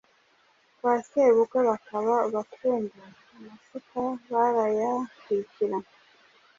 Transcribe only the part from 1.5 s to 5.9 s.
bakaba abakungu, amasuka barayakwikira,